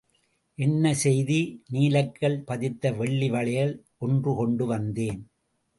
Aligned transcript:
என்ன 0.57 0.93
செய்தி? 0.93 1.37
நீலக்கல் 1.73 2.39
பதித்த 2.43 2.91
வெள்ளி 2.91 3.29
வளையல் 3.29 3.75
ஒன்று 3.97 4.35
கொண்டு 4.35 4.65
வந்தேன். 4.65 5.21